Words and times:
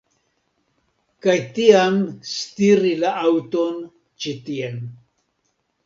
Kaj 1.25 1.35
tiam 1.59 2.01
stiri 2.31 2.97
la 3.05 3.15
aŭton 3.29 3.81
ĉi 4.23 4.39
tien 4.51 4.85